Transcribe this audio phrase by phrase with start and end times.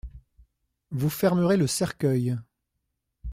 [0.89, 2.35] Vous fermerez le cercueil.